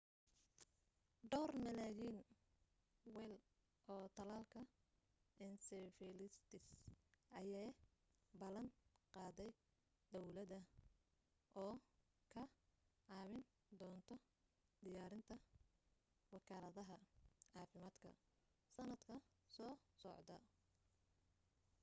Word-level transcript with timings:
dhawr 1.31 1.51
milyan 1.63 1.93
weel 3.15 3.35
oo 3.93 4.05
talaalka 4.17 4.61
encephalitis 5.45 6.61
ayee 7.39 7.67
ballan 8.39 8.67
qaaday 9.13 9.51
dawladda 10.13 10.59
oo 11.63 11.73
ka 12.33 12.43
caawin 13.07 13.43
doonto 13.79 14.15
diyaarinta 14.83 15.35
wakaaladaha 16.33 16.97
caafimaadka 17.51 18.09
sanadka 18.75 19.15
soo 19.55 19.73
socda 20.01 20.37